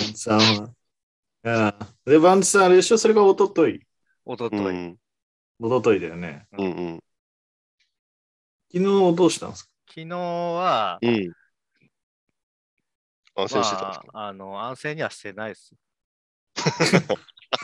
[0.00, 0.70] バンツさんは。
[1.44, 2.98] ああで、バンツさんあれでしょ？
[2.98, 3.80] それが一昨日
[4.24, 4.60] おととい。
[4.60, 4.98] うん。
[5.60, 6.46] 一昨日だよね。
[6.52, 7.00] うんうん。
[8.72, 9.70] 昨日どうしたんですか？
[9.96, 11.32] 昨日は、うん。
[13.34, 15.74] 安静してたんですまあ、あの、安静にはしてないです。
[16.54, 17.14] か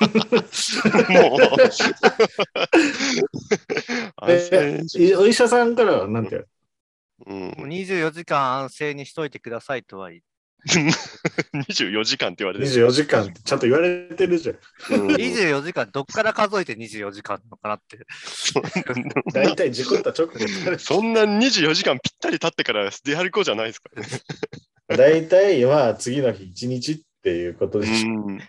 [1.12, 1.40] もう。
[5.20, 6.46] お医者さんからはなんて、
[7.26, 10.22] うんもう24時間安静にしといてくださいとは言っ
[11.54, 12.86] 24時間って言われてる。
[12.86, 14.56] 24時間ってちゃんと言われてるじゃん。
[15.00, 17.98] うん24時間、どっから数えて24時間なのかなって。
[19.32, 23.90] 大体事故った直後にそんな24時間ぴったり経ってから出歩こうじゃないですか。
[24.88, 28.08] 大体まあ次の日1日っていうことでしょ。
[28.08, 28.40] うん。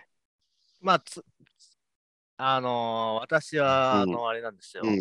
[0.80, 1.24] まあ、つ
[2.36, 4.82] あのー私は、うんあの、あれなんですよ。
[4.84, 4.98] うん。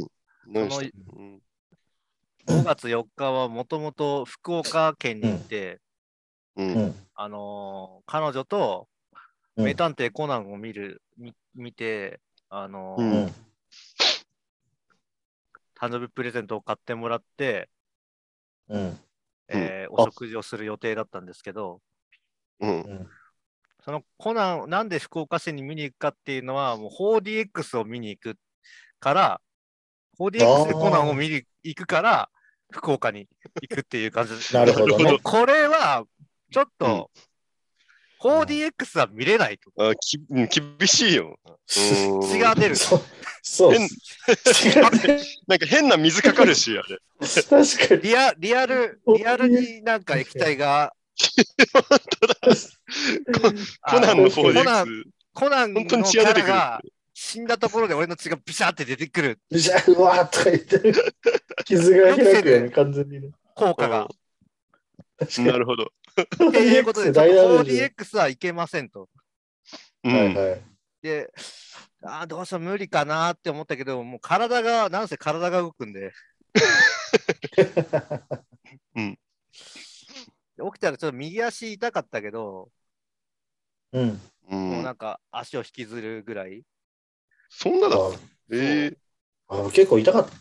[0.56, 1.42] うん
[2.46, 5.80] 5月4日はもともと福岡県に行って、
[6.58, 6.64] う。
[6.64, 6.96] うんん。
[7.16, 8.88] あのー彼女と
[9.56, 13.32] うん名探偵コナンを見る、み見て、あのー。
[15.76, 17.70] 誕生日プレゼントを買ってもらって、
[18.70, 19.00] うん。
[19.50, 21.82] えーあお食事をする予定だったんですけど、
[22.60, 23.08] うん。
[23.84, 28.38] そのコナン、なんで福岡市に見に行くかっていうのは、もう 4DX を見に行く
[29.00, 29.42] から、
[30.20, 32.30] 4DX でコナンを見に行くから、
[32.72, 33.28] 福岡に
[33.62, 34.56] 行くっていう感じです。
[34.56, 36.06] なるほどねこれは、
[36.54, 37.12] ちょっうんと、
[38.22, 39.90] 4DX は見れないと。
[39.90, 41.40] あきうん厳しいよ。
[41.44, 42.76] うん血が出る。
[42.76, 43.02] そう。
[43.42, 43.74] そう。
[43.74, 43.90] 変
[45.48, 47.00] なんか変な水かかるし、あれ。
[47.20, 48.02] 確かに。
[48.02, 50.94] リアリアル、リアルになんか液体が、
[53.90, 55.04] コナンのあコナン 4DX。
[55.34, 56.82] コナンの本当にキ血が出てくるャラが
[57.16, 60.80] 死んだところで俺の血がビシャーって出てくるじゃあ、うわーとか言って、
[61.66, 63.30] 傷が開くよね、完全にね。
[63.56, 64.08] 効果が。
[65.40, 65.92] なるほど。
[66.22, 69.10] っていうことで、ちょっ大ダメとージ 4DX はいけませんと。
[70.04, 70.14] うん。
[70.14, 70.62] はいはい。
[71.02, 71.32] で、
[72.04, 76.12] あーどうしよう無理かなって思ったけど、もう体が、なんせ体が動くんで。
[78.96, 79.20] うん
[80.56, 82.70] 起きたらちょっと右足痛かったけど、
[83.92, 84.22] うん。
[84.50, 84.56] う。
[84.56, 86.64] もうんなんか足を引きずるぐらい。
[87.50, 87.98] そんなだ
[88.52, 88.98] ええ
[89.48, 90.36] あ結構痛かった。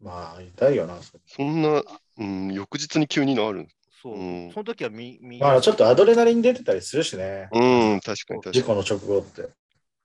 [0.00, 0.98] まあ、痛いよな。
[1.26, 1.82] そんな、
[2.18, 3.68] うん、翌日に急になる。
[4.04, 4.14] そう。
[4.14, 7.48] うんその時はみ、み、まあ、ちょっとアドレナリン出てたりするしね。
[7.52, 7.58] う
[7.96, 9.48] ん、確かに確か事故の直後って。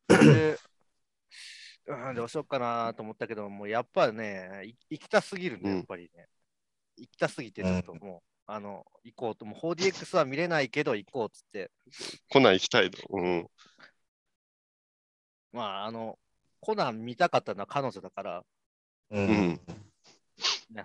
[0.08, 0.58] で、
[1.86, 6.28] うん、どうしようかなと思ったけど、もうやっぱね、い行きたすぎるね、うんやっぱりね。
[6.96, 11.94] 行きたすぎて、ちょっともう、あの、行こうと、もう 4DX は見れないけど行こうっつって、に。
[12.30, 13.06] 来ない行きたいと。
[13.10, 13.48] うん。
[15.52, 16.18] まあ、あの、
[16.62, 18.44] コナン見たかったのは彼女だから、
[19.12, 19.60] ううん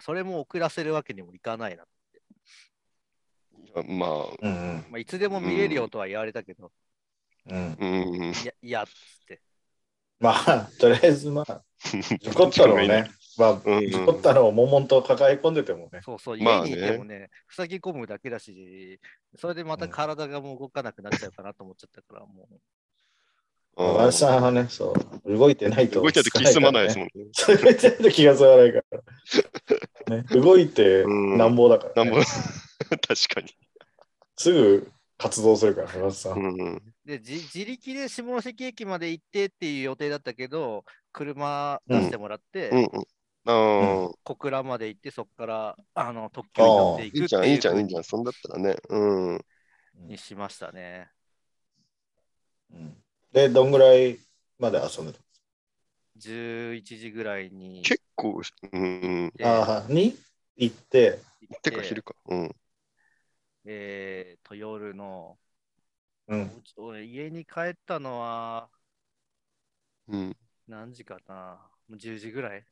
[0.01, 1.77] それも遅らせるわけにもいかないな。
[1.77, 1.85] いや
[3.83, 4.11] まあ、
[4.41, 4.85] うん。
[4.91, 6.71] まあ、いつでも見れるよとは言われたけど、
[7.51, 7.77] うん。
[7.81, 8.33] うん。
[8.33, 8.93] いや、いやっつっ
[9.27, 9.41] て。
[10.21, 16.01] まあ、とりあえず、まあ、 事故ったのをね、まあ、うん事故ったのを悶々と抱え込んでてもね。
[16.05, 19.01] そうそう、まあね家にいてもね、塞ぎ込むだけだし、
[19.37, 22.55] それでまた体がもう動かなくなっちゃうかなと思っちゃったから、もう。
[22.55, 22.61] うん
[23.77, 26.01] 小林さんはね、そう、動いてないと。
[26.01, 27.25] 動いてると気済まないですもんね。
[27.25, 27.65] ん。
[27.65, 28.83] 動いてないと気が済まないか
[30.09, 30.17] ら。
[30.17, 33.49] ね、動いてうんなんぼだから、ねなんも確かに。
[34.37, 36.31] すぐ活動するから、小林さ。
[36.31, 36.83] うんん。
[37.05, 42.87] で、じ自力で下関駅まで行ってっていう予定だったけど、車出してもらって、うんうん。
[43.47, 48.05] ああ、小倉まで行って、そこからあの特急に乗っていくっていいじゃん、いいじゃん、いいじゃん。
[48.05, 48.77] そんだったらね。
[48.89, 49.45] うん。
[50.09, 51.11] にしましたね。
[52.73, 52.97] うん
[53.33, 54.19] で、どんぐらい
[54.61, 55.19] まで遊んでた
[56.17, 58.41] ？11時ぐらいに結構、
[58.73, 59.33] うん。
[59.43, 60.17] あ、に？
[60.57, 62.15] 行って、行ってか昼か。
[62.27, 62.55] うん。
[63.67, 65.39] えーと、夜の、
[66.27, 66.63] うん。
[66.77, 68.71] 俺家に帰ったのは
[70.09, 70.37] うん。
[70.67, 72.67] 何時かなもう10時ぐらい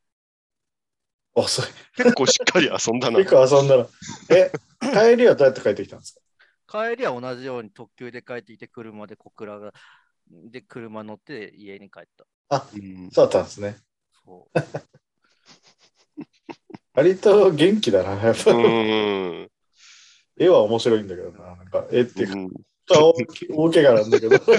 [1.35, 1.66] 遅い。
[1.96, 3.18] 結構しっかり遊んだな。
[3.18, 3.87] 結構遊んだら。
[4.31, 6.20] え、帰りはどうやって帰ってきたんですか？
[6.68, 9.72] 帰りは同じように特急で帰ってきて、車で小倉が、
[10.31, 12.26] で、車乗って家に帰った。
[12.50, 13.76] うんそうだったんですね。
[14.24, 14.52] そう。
[16.94, 18.12] 割と元気だな。
[18.22, 18.52] やっぱ、う
[19.44, 19.52] ん。
[20.44, 21.57] 絵は面白いんだけどな。
[21.57, 22.50] なんか絵っていうか、うん
[22.88, 23.14] 大
[23.50, 24.37] 大怪我なんだけど。
[24.38, 24.55] そう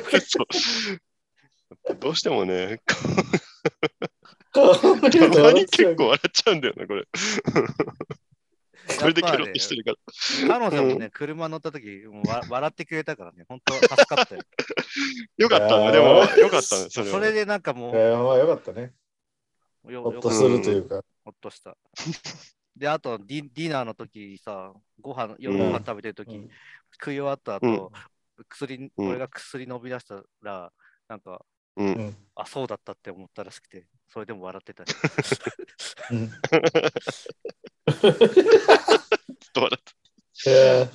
[2.00, 2.82] どうしてもね、
[4.54, 4.62] た
[5.42, 7.06] まに結構笑っちゃうんだよね、これ。
[9.00, 9.92] これでケロッとしてるか
[10.48, 10.60] ら。
[10.60, 14.42] 彼女もね、車乗った時もうわ笑ってくれたからね、本当助かったよ。
[15.38, 17.14] よかったね、でも、よかったね、それは。
[17.14, 18.94] それでなんかもえーまあよかったね。
[19.86, 21.04] う、よよほっとするというか。
[21.26, 21.76] ほっとした。
[22.76, 26.50] で、あとディ、ディナーの時さ、ご飯、夜ご飯食べてる時、うん
[26.96, 27.92] 食い終わった後、
[28.50, 30.72] 薬、うん俺が薬飲み出したら、
[31.08, 31.44] なんか、
[31.76, 31.84] う。
[31.84, 34.92] うんんあ、そうだったって思ったらしくて、それでも笑ってたり。
[36.12, 36.40] うんずっ
[39.54, 39.84] と笑っ
[40.46, 40.90] いやー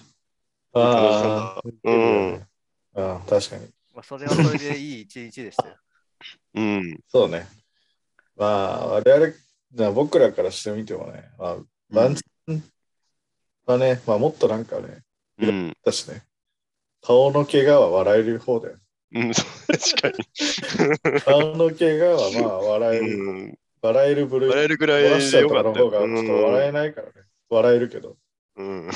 [0.75, 2.47] あうあ、ん
[2.95, 3.69] ああ確かに。
[3.95, 5.77] まあ、それはそれでいい一日でしたよ。
[6.55, 6.61] た。
[6.61, 7.01] うん。
[7.09, 7.47] そうね。
[8.37, 9.35] まあ、我々、
[9.73, 11.57] じゃあ僕らからしてみてもね、まあ、
[11.93, 12.63] ワンチャン
[13.67, 15.03] はね、まあ、もっとなんかね、
[15.39, 15.77] うん。
[15.85, 16.23] だしね、
[17.03, 18.77] 顔の怪我は笑える方だよ。
[19.15, 19.47] うん、そう
[19.79, 20.09] 確か
[21.15, 21.21] に。
[21.21, 23.59] 顔の怪我はまあ、笑える、うん。
[23.81, 24.51] 笑える部類。
[24.51, 25.73] 笑えるぐらい漏らしちゃでうとかの。
[25.75, 27.13] 方がちょっと笑えないからね。
[27.49, 28.17] 笑えるけど。
[28.57, 28.91] うん。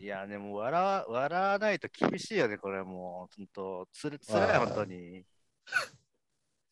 [0.00, 3.36] いや、でも笑わ笑わないと厳しいよね、これもう。
[3.36, 5.24] ほんと、つるつらい、あー本当に。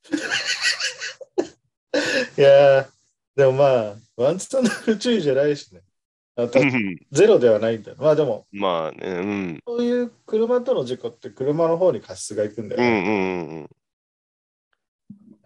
[2.36, 2.86] いやー、
[3.40, 5.80] でもまあ、ワンチャンの不注意じゃないしね。
[6.36, 6.60] あと
[7.10, 7.96] ゼロではないんだよ。
[7.98, 9.60] まあでも、まあね、うん。
[9.66, 12.86] そういう車との事故って車の方に過失が行くんだよね。
[12.86, 13.70] うんうんうん。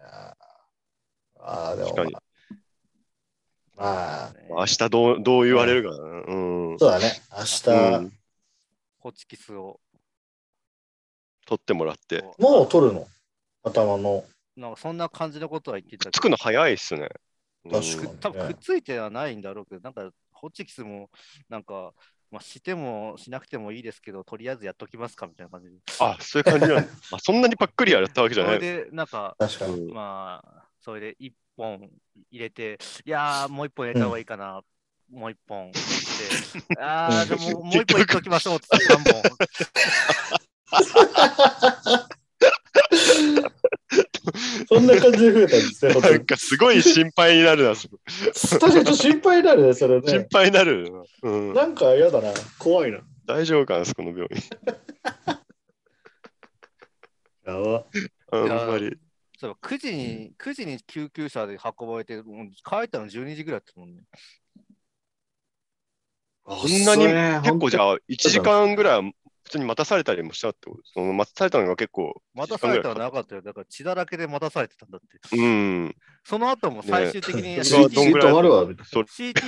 [0.01, 2.11] あーあー、でも、
[3.77, 6.03] まあ、まあ、明日どうどう言われるかな。
[6.03, 6.77] うん。
[6.77, 7.13] そうだね。
[7.31, 8.13] 明日、うん
[8.99, 9.79] ホチキスを。
[11.47, 12.25] 取ってもらって。
[12.39, 13.07] もう取るの？
[13.63, 14.25] 頭の。
[14.57, 17.07] なんかそんな感じのことは言ってたつくの早いっすね。
[17.65, 21.09] うん確かに多分くっついてはないんだろうけど、なんかホチキスも
[21.49, 21.93] なんか、
[22.31, 25.77] まあ、してもしなくてもいいですけど、とりあえずやっときますかみたいな感じで。
[25.99, 26.91] あ、そういう感じなんだ。
[27.11, 28.55] あそんなにパックリやったわけじゃない。
[28.55, 29.73] それで、なんか、確かに。
[29.81, 31.89] うんまあ、それで一本
[32.31, 34.61] 入れて、いやー、もう一本入れた方がいいかな。
[35.11, 35.71] もう一本
[36.81, 39.21] ああ、でももう一本いっときましょうって三本。
[44.67, 47.75] そんな感じで増えたんですね、 なんかすごい心配になるな。
[47.75, 47.99] そこ
[48.59, 50.07] 確かにちょっと心配になるね、それね。
[50.07, 51.03] 心配になるな。
[51.23, 51.53] うん。
[51.53, 52.33] なんか嫌だな。
[52.57, 52.99] 怖いな。
[53.25, 54.29] 大丈夫かな、そこの病院。
[57.45, 57.85] やば。
[58.31, 58.97] あんまり。
[59.37, 64.03] そういえば9時に、9時に救急車で運ばれて、もう帰ったの12時ぐらいだったもんね。
[66.45, 67.07] こんなに
[67.41, 70.81] 結構じゃあ1時間ぐらい普通に待たされたりもしたってこと？
[70.93, 73.41] その待たされたのが結構、待たされたらなかったよ。
[73.43, 75.37] だから血だらけで待たされてたんだって。
[75.37, 75.95] うん。
[76.23, 77.93] その後も最終的にね CT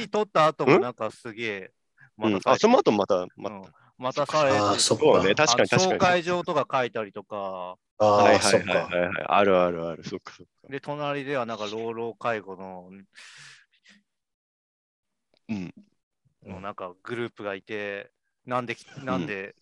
[0.10, 0.81] 取った後もん？
[0.81, 1.71] なんかすげえ
[2.19, 3.62] うん待たされてあ、その後また、まうん
[3.97, 4.63] 待たされてな。
[4.65, 5.93] ああ、そうね、確かに確かに。
[5.93, 8.71] あ紹介状とか書いたりとか、ああ、はいはいそっか。
[8.71, 9.25] はいはいはい。
[9.27, 10.03] あるあるある。
[10.03, 10.67] そっかそっか。
[10.69, 12.91] で、隣ではなんか老老介護の
[15.49, 15.73] うん。
[16.45, 18.12] のなんかグループがいて、
[18.45, 19.55] なんでき、なんで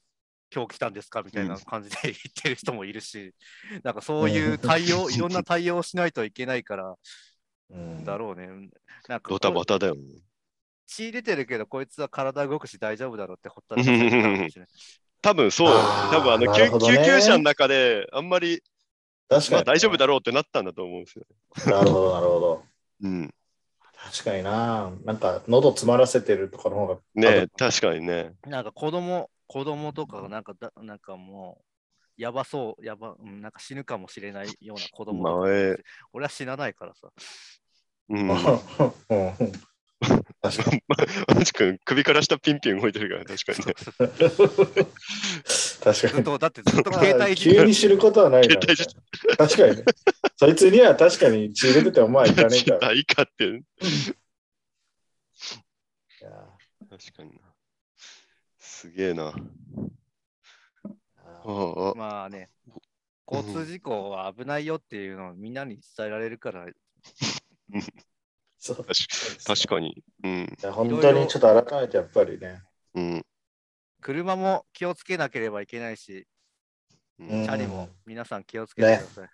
[0.53, 1.21] 今日来たんですか？
[1.23, 3.33] みたいな感じで言ってる人もいるし、
[3.83, 6.95] なんかそういう対応、 いろんな対応をしないといけないから
[7.71, 8.47] うんだろうね。
[9.07, 10.01] なんかドタバタだよね。
[10.87, 14.49] 血出てるけど、こいつは体動くし大丈夫だろうってほったらかしれない。
[15.21, 15.69] 多分そう
[16.11, 18.61] 多分あのね救急車の中であんまり、
[19.27, 19.53] 確かに。
[19.55, 21.25] まあ大丈夫だろうってなったんだと思うんですよ。
[21.65, 22.63] なるほど、なるほど。
[23.01, 23.33] うん。
[23.95, 24.91] 確かにな。
[25.03, 26.99] なんか、喉詰まらせてるとかの方が。
[27.15, 28.33] ね確かにね。
[28.45, 37.09] なんか子供、子供とかがなんかだ、なんかもう、やばそう、やば、うんなんか死ぬかもしれないような子供とかまあええ俺は死なないからさ。
[38.09, 38.27] うん。
[40.41, 40.83] 確かに。
[41.35, 43.73] マジ君、首から下ピンピン動いてるから、確かにね。
[45.83, 46.39] 確かに。
[46.39, 48.55] だってずっとまあ携帯急に知ることはないか
[49.37, 49.83] 確かにね。
[50.37, 52.93] そいつには確かに血入れててもまあいかねえから。
[52.93, 53.45] いいかって。
[53.45, 53.61] い
[56.21, 56.31] や
[56.89, 57.41] 確かにな。
[58.75, 59.33] すげえな。
[61.95, 62.49] まあね、
[63.25, 66.65] 交通事故は危ないよっていうのをみんなに伝えられるから、
[68.57, 68.85] そう
[69.45, 70.03] 確かに。
[70.23, 70.57] うん。
[70.73, 72.63] 本当にちょっと改めてやっぱりね。
[72.95, 73.25] うん。
[74.01, 76.27] 車も気をつけなければいけないし、
[77.17, 79.29] うんうんチャリも皆さん気をつけてください。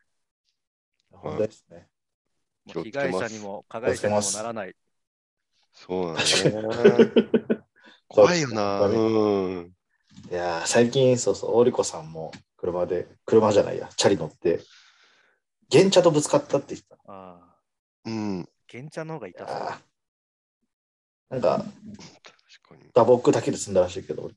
[1.10, 1.88] 本当ですね。
[2.76, 4.76] もう被害者にも加害者にもならない。
[5.74, 7.61] そうなん確だね。
[8.12, 8.80] 怖いよな。
[8.80, 9.74] そうん。
[10.30, 14.60] いやー最近、そうそう、オリコさんも車で、車じゃないや、チャリ乗って、
[15.72, 16.96] 原茶とぶつかったって言ってた。
[17.08, 17.56] ああ、
[18.06, 18.50] うん。
[18.70, 19.58] 原茶の方が痛そう。
[21.30, 22.92] なんか、確かに。
[22.94, 24.34] 打撲だけで済んだらしいけど、い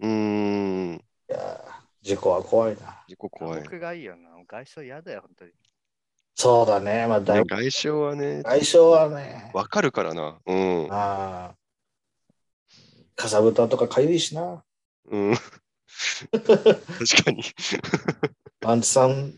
[0.00, 1.04] うん。
[1.28, 1.62] やー
[2.02, 3.02] 事故は怖いな。
[3.08, 3.62] 事故怖い。
[3.62, 4.30] 僕がいいよな。
[4.46, 5.52] 外傷嫌だよ、本当に。
[6.34, 10.38] そうだね、まあ、だいぶ外傷はね、相性はね、わかるからな。
[10.46, 10.88] うん。
[10.92, 11.54] ああ、
[13.22, 14.64] かさぶたとかかゆいしな。
[15.08, 15.34] うん。
[16.32, 16.48] 確
[17.24, 17.44] かに。
[18.64, 19.32] アンチさん、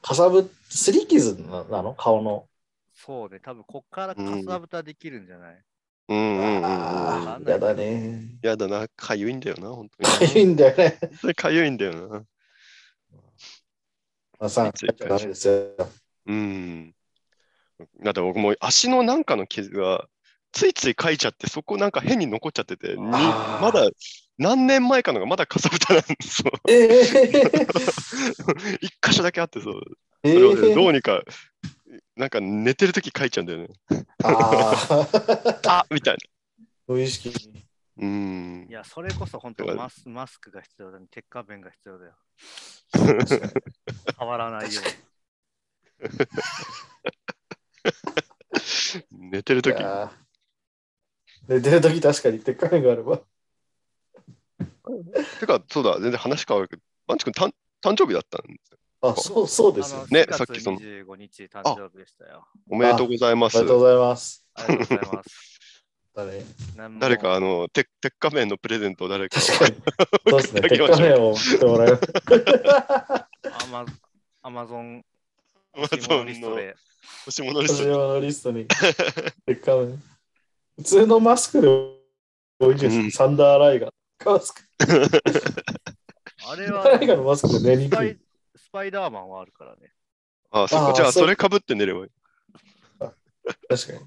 [0.00, 1.94] かさぶ、すり傷ななの？
[1.94, 2.46] 顔の。
[2.94, 5.60] そうね、多分こっからかさぶたできるんじゃない、
[6.08, 6.64] うんうんうんうん。
[6.66, 8.38] ああ、やだね。
[8.42, 8.86] やだな。
[8.94, 10.28] かゆいんだよな、本当に。
[10.28, 10.98] かゆいんだよね。
[11.20, 12.24] それかゆいんだよな。
[14.38, 15.88] まあさちゃダメですよ。
[16.26, 16.94] うん。
[18.04, 20.06] だって僕もう足のなんかの傷が
[20.56, 23.90] ついついかいちゃって、そこなんか変に残っちゃってて、まだ
[24.38, 26.50] 何年前かのがまだかさぶたなんですよ。
[26.66, 27.00] ええ
[28.80, 29.82] 一箇所だけあってそう。
[30.22, 31.22] えそれをねえどうにか、
[32.16, 33.68] なんか寝てるときかいちゃうんだよね。
[34.24, 35.06] あ
[35.68, 36.16] あ、あみたい
[36.86, 37.30] 無意識。
[37.98, 38.72] うんい。
[38.72, 41.06] や、それこそ本当マスマスクが必要だね。
[41.10, 42.14] 鉄仮面が必要だよ。
[44.18, 44.84] 変わらないよう
[49.20, 49.30] に。
[49.30, 49.82] 寝てるとき
[51.48, 53.20] 寝てるとき確かに鉄仮面があれば。
[55.40, 58.78] てか、そうだ、全然話変わるけど、マンチ君誕誕生日だったんですよ。
[59.02, 60.06] あ、そうそうですよ。
[60.10, 62.46] ね4月さっきその25日誕生日でしたよ。
[62.68, 63.70] おめでとうございますおめで。
[63.70, 64.46] とうございます。
[64.54, 65.60] ありがとうございます。
[66.16, 66.44] だね、
[66.76, 69.38] なんも誰か、あの、鉄鉄仮面のプレゼントを誰か。
[69.38, 69.76] 確かに。
[70.30, 70.60] そうですね。
[70.68, 72.00] 鉄仮面を持ってもらえる。
[73.52, 73.86] アマ
[74.42, 75.04] アマゾン
[75.74, 76.74] アマゾンののリストで。
[77.26, 78.66] 欲しいものリスト星山のリストに。
[79.44, 80.02] 鉄仮面。
[80.76, 81.68] 普通のマスクで
[82.58, 83.90] 多いです、うんサンダーライガー。
[84.24, 84.62] マスク。
[84.78, 84.84] あ
[86.56, 88.18] れサンダーライガーはのマスクで寝にくいスパイ。
[88.56, 89.92] スパイダーマンはあるからね。
[90.50, 90.86] あ、そっか。
[90.88, 92.10] あーそうじゃあ、それかぶって寝ればいい。
[92.98, 93.98] 確かに。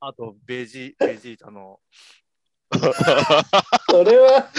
[0.00, 1.80] あと、ベジベジータの。
[2.72, 4.50] それは、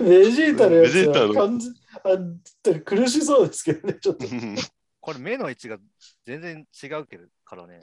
[0.00, 4.26] ベジータのやつは完全あ苦しそうですけどね、ちょっと。
[4.26, 4.56] うん
[5.04, 5.76] これ目の位置が
[6.24, 7.80] 全然違うけどからね。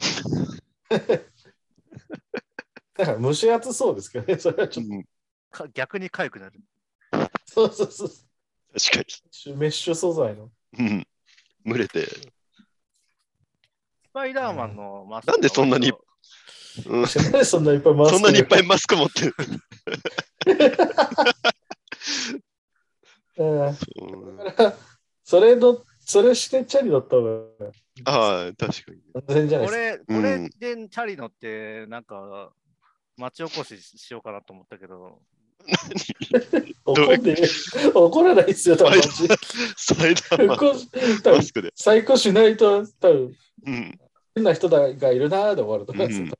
[2.97, 4.85] だから蒸し暑そうですけどね、それはちょっ
[5.49, 6.59] か逆に痒くなる。
[7.11, 7.29] と。
[7.45, 8.09] そうそうそう。
[8.79, 10.49] 確かメッシュ素材の。
[10.73, 10.87] に。
[10.87, 11.07] うん。
[11.65, 12.05] 蒸れて。
[12.05, 12.13] ス
[14.13, 15.97] パイダーマンのマスクなんでそんなには
[16.87, 19.35] うん、なんでそんな いっぱいマスクそんなにいっぱいマスク持ってる。
[23.37, 23.73] うんうん
[25.23, 27.71] それの、それしてチャリ乗った方が
[28.05, 29.01] ああ、確かに。
[29.15, 29.73] 安全じゃないこ。
[29.73, 32.51] れ、こうんれでチャリ乗って、なんか、
[33.17, 35.21] 町おこししようかなと思ったけど、
[36.85, 39.01] 怒んねえ怒らないっすよ、多分。
[39.01, 40.73] サイダーマンこ
[41.23, 41.71] 多分マスクで。
[41.75, 43.35] 最高しないと、多分
[43.67, 43.99] うん。
[44.33, 46.31] 変な人だがいるなーで終わると思いますようん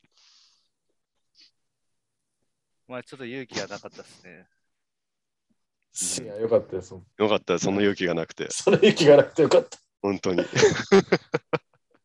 [2.88, 4.48] まあちょっと勇気がなかったですね。
[6.26, 6.94] いや、よかったです。
[6.94, 8.48] よかった、その勇気がなくて。
[8.50, 9.78] その息がなくてよかった。
[10.02, 10.44] 本当に。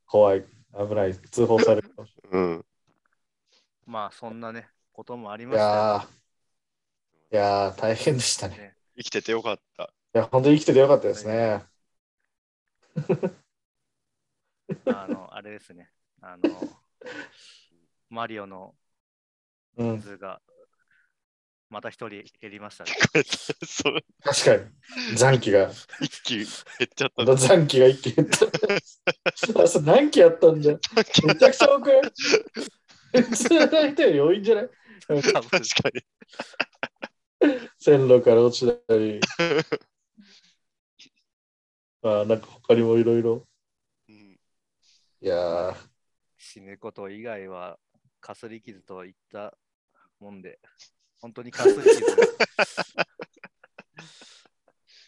[0.06, 0.44] 怖い。
[0.76, 1.14] 危ない。
[1.14, 2.64] 通報されるかもしうん。
[3.86, 6.06] まあそんなね、こともありましたやー、
[7.32, 8.58] いやー、大変でしたね。
[8.58, 8.76] ね。
[8.96, 9.92] 生きててよかった。
[10.14, 11.64] いや、本当に生きててよかったですね。
[14.86, 15.90] あの、あれですね。
[16.20, 16.80] あの、
[18.10, 18.74] マリオの
[19.76, 20.40] うん、図が
[21.76, 22.90] また一人減りましたね。
[23.68, 24.64] そう確かに。
[25.14, 25.70] 残機が、
[26.00, 26.48] 一気減っ
[26.96, 27.36] ちゃった。
[27.36, 28.46] 残機が一気減った。
[29.62, 30.80] あ、それ何機やったんだよ。
[30.96, 32.02] めちゃくちゃ多くない
[33.24, 34.70] 普通の人より多いんじゃない？
[35.06, 35.50] 確か
[35.92, 36.02] に。
[37.78, 39.20] 線路から落ちたり。
[42.00, 43.46] まあ、なんか他にもいろいろ。
[44.08, 44.40] うん
[45.20, 45.76] いやー、
[46.38, 47.78] 死ぬこと以外は
[48.22, 49.58] かすり傷といった
[50.18, 50.58] もんで、
[51.26, 51.90] 本当にかすり傷。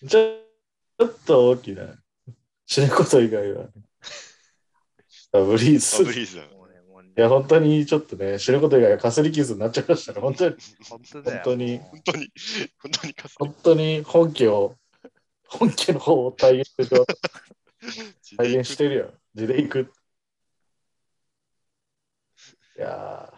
[0.08, 0.38] ちょ
[0.98, 1.94] ちょっと大きな。
[2.66, 3.68] 死ぬこと以外は。
[5.32, 6.02] あブリーズ。
[6.02, 10.20] あブリーズいや、本当にちょっとね、死ぬこと以外はかすり傷になっちゃいましたね。
[10.20, 10.56] 本当に、
[10.88, 11.00] 本
[11.44, 12.28] 当に本当に、
[12.78, 14.74] 本当に本当に本家を、
[15.46, 17.06] 本家の方を体現してる
[18.36, 19.14] 体現してるよ。
[19.36, 19.92] 地で行く。
[22.76, 23.37] いや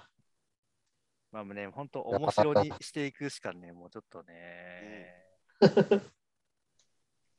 [1.33, 5.15] まあね、本当面白にしていくしかね、もうちょっとね。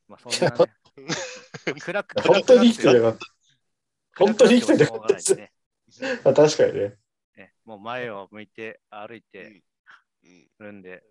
[0.08, 0.72] まあそんなね。
[1.82, 3.26] 暗くー、本当に生きててよかった。
[4.18, 5.52] 本当に生きててよかったですね。
[6.24, 6.98] あ確かにね。
[7.36, 9.64] ねもう前を向いて歩いて
[10.24, 11.04] うんるんで、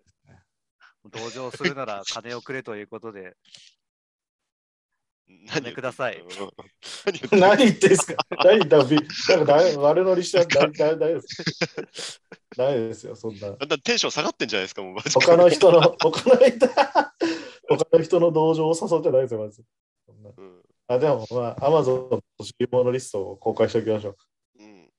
[1.05, 3.35] 同情するなら金をくれということで、
[5.47, 6.17] 何金ください。
[6.19, 8.25] うん何言ってんすか？
[8.43, 12.21] 何だびなんかだ悪乗りしちゃだだだです。
[12.55, 13.51] ダメですよ、そんな。
[13.51, 14.95] だんだんテンション下がってんじゃないですか、もう。
[15.13, 19.63] 他の人の、他の人、他の人の同情を誘ってないですよ、まず。
[20.37, 24.17] うんあでも、まあ、アマゾンの欲しいものリストを公開しておきましょう。
[24.59, 24.91] うん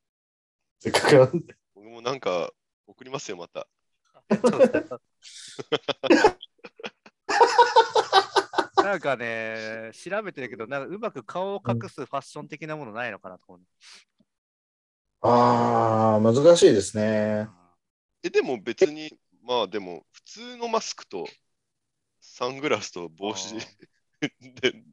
[0.80, 1.54] せっかくなんで。
[1.74, 2.50] 僕もなんか
[2.86, 3.68] 送りますよ、また。
[8.84, 13.62] なんかね、調べてるけど、なんかうまく顔を隠すファッション的なものないのかなと思う。
[15.20, 17.48] ああ、難しいですね。
[18.22, 21.26] え、でも別に、まあでも、普通のマスクと
[22.20, 23.56] サングラスと帽子
[24.40, 24.84] で、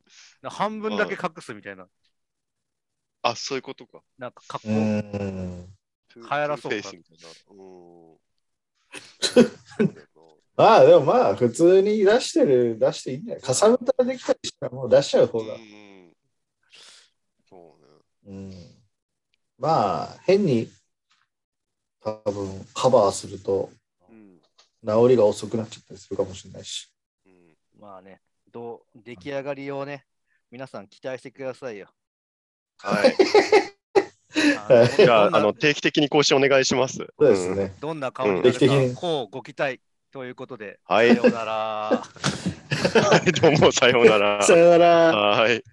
[0.43, 1.87] 半分だけ隠すみたいな、
[3.21, 4.03] あ、そういうことか。
[4.17, 4.93] なんか格う好。
[5.05, 5.69] ん。
[6.15, 6.91] 流流行らそうか。
[7.49, 8.17] うん。
[10.60, 13.41] まあ、でもまあ、普通に出してる、出していいんじゃない？
[13.41, 15.45] かさぶたできたりしたらもう出しちゃう方が。
[15.45, 16.14] なうん。
[17.49, 17.78] そ
[18.26, 18.34] うね。
[18.34, 18.51] うん。
[19.57, 20.70] まあ、変に、
[22.01, 23.70] 多分カバーすると、
[24.10, 24.41] うん。
[24.86, 26.91] 治りが遅くなっちゃったりするかもしれないし。
[27.26, 28.20] うん、まあね、
[28.51, 30.03] どう出来上がりをね、
[30.51, 31.88] 皆さん期待してくださいよ。
[32.80, 33.16] はい。
[34.97, 36.97] じゃあ、あの、定期的に更新お願いします。
[36.97, 37.74] そうですね。
[37.80, 39.80] どんな顔になる定期的にか、こうご期待
[40.12, 42.03] ということで、はいさようなら。
[43.41, 44.41] どうも、さようなら。
[44.43, 45.16] さよなら。
[45.16, 45.64] はい。